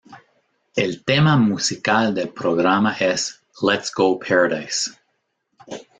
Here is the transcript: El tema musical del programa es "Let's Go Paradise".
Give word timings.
El 0.83 0.95
tema 1.05 1.35
musical 1.41 2.15
del 2.15 2.29
programa 2.31 2.93
es 3.11 3.39
"Let's 3.61 3.91
Go 3.93 4.09
Paradise". 4.17 4.89